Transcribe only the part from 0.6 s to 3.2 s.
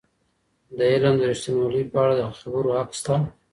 د علم د ریښتینوالی په اړه د خبرو حق سته.